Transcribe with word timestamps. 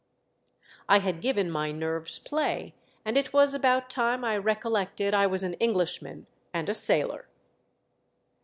I 0.89 0.97
had 0.97 1.21
given 1.21 1.51
my 1.51 1.71
nerves 1.71 2.17
play 2.17 2.73
and 3.05 3.17
it 3.17 3.33
was 3.33 3.53
about 3.53 3.87
time 3.87 4.25
I 4.25 4.35
recollected 4.35 5.13
I 5.13 5.27
was 5.27 5.43
an 5.43 5.53
Englishman 5.53 6.25
and 6.55 6.67
a 6.69 6.73
sailor. 6.73 7.27